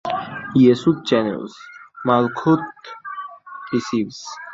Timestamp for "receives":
3.71-4.25